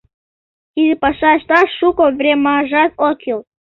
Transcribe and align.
Тиде 0.73 0.93
паша 1.03 1.29
ышташ 1.37 1.69
шуко 1.79 2.03
времажат 2.19 2.91
ок 3.07 3.15
кӱл. 3.23 3.39